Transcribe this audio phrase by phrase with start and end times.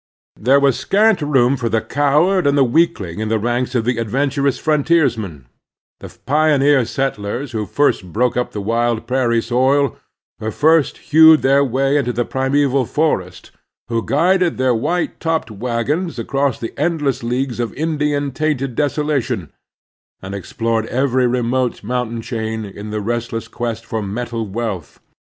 [0.39, 3.99] There was scant room for the coward and the weakling in the ranks of the
[3.99, 5.45] adventurous frontiers men—
[5.99, 9.95] the pioneer settlers who first broke up the wild prairie soil,
[10.39, 13.51] who first hewed their way into the primeval forest,
[13.89, 17.71] who guided their white topped Manhood and Statehood 241 wagons across the endless leagues of
[17.75, 19.51] Indian hatinted desolation,
[20.19, 24.99] and explored every remote motintain chain in the restless quest for metal wealth.